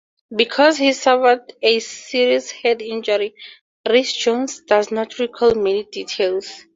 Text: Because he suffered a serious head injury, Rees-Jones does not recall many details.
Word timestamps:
Because 0.35 0.77
he 0.79 0.93
suffered 0.93 1.53
a 1.61 1.77
serious 1.79 2.49
head 2.49 2.81
injury, 2.81 3.35
Rees-Jones 3.87 4.61
does 4.61 4.91
not 4.91 5.19
recall 5.19 5.53
many 5.53 5.83
details. 5.83 6.51